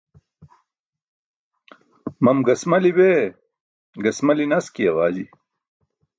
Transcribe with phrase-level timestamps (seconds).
[2.23, 3.23] Mam gasmali bee
[4.03, 5.25] gasmali naski awaji.